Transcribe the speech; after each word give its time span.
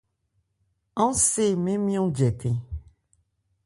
An 1.03 1.11
sé 1.31 1.45
mɛn 1.63 1.75
nmyɔ̂n 1.81 2.07
jɛtɛn. 2.17 2.57